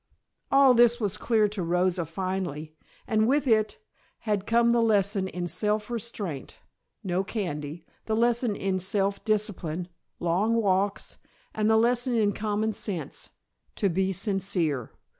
[0.49, 3.77] All this was clear to Rosa finally, and with it
[4.21, 6.59] had come the lesson in self restraint:
[7.03, 11.17] no candy, the lesson in self discipline: long walks,
[11.53, 13.29] and the lesson in common sense:
[13.75, 14.89] to be sincere.